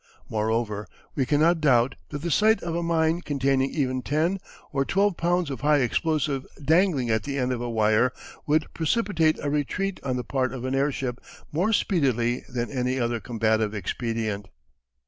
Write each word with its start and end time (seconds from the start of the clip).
Moreover, 0.29 0.87
we 1.13 1.27
cannot 1.27 1.61
doubt 1.61 1.93
that 2.09 2.23
the 2.23 2.31
sight 2.31 2.63
of 2.63 2.73
a 2.73 2.81
mine 2.81 3.21
containing 3.21 3.69
even 3.69 4.01
ten 4.01 4.39
or 4.71 4.83
twelve 4.83 5.15
pounds 5.15 5.51
of 5.51 5.61
high 5.61 5.77
explosive 5.77 6.47
dangling 6.59 7.11
at 7.11 7.21
the 7.21 7.37
end 7.37 7.51
of 7.51 7.61
a 7.61 7.69
wire 7.69 8.11
would 8.47 8.73
precipitate 8.73 9.37
a 9.43 9.51
retreat 9.51 9.99
on 10.01 10.15
the 10.17 10.23
part 10.23 10.53
of 10.55 10.65
an 10.65 10.73
airship 10.73 11.21
more 11.51 11.71
speedily 11.71 12.43
than 12.49 12.71
any 12.71 12.99
other 12.99 13.19
combative 13.19 13.75
expedient. 13.75 14.47